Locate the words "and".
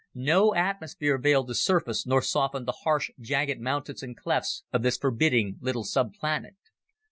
4.01-4.17